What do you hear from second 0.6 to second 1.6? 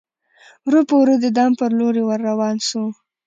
ورو په ورو د دام